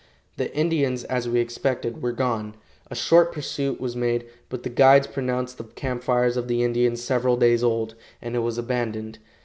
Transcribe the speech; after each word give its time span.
The 0.37 0.51
Indians, 0.55 1.03
as 1.03 1.29
we 1.29 1.39
expected, 1.39 2.01
were 2.01 2.11
gone. 2.11 2.55
A 2.89 2.95
short 2.95 3.31
pursuit 3.31 3.79
was 3.79 3.95
made, 3.95 4.25
but 4.49 4.63
the 4.63 4.69
guides 4.69 5.05
pronounced 5.05 5.59
the 5.59 5.63
camp 5.65 6.01
fires 6.01 6.37
of 6.37 6.47
the 6.47 6.63
Indians 6.63 7.03
several 7.03 7.37
days 7.37 7.63
old, 7.63 7.93
and 8.19 8.35
it 8.35 8.39
was 8.39 8.57
abandoned. 8.57 9.19